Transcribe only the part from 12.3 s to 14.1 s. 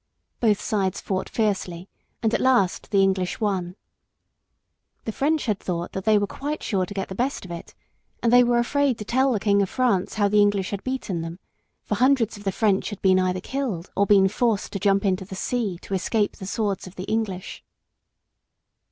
of the French had been either killed or